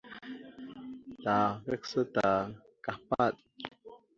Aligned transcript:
Ta 1.23 1.37
kagsa 1.65 2.01
ta 2.13 2.27
kahpaɗ. 2.83 3.33